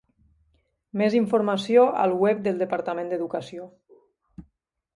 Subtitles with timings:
[1.01, 3.69] Més informació al web del Departament d'Educació.